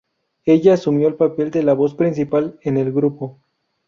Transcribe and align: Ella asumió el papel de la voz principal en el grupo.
Ella 0.45 0.73
asumió 0.73 1.07
el 1.07 1.13
papel 1.13 1.51
de 1.51 1.61
la 1.61 1.75
voz 1.75 1.93
principal 1.93 2.57
en 2.63 2.77
el 2.77 2.91
grupo. 2.91 3.37